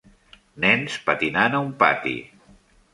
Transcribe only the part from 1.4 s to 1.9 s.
a un